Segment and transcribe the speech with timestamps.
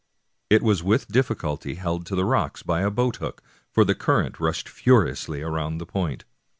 [0.49, 4.39] It was with difficulty held to the rocks by a boat hook, for the current
[4.39, 6.25] rushed furiously round the point.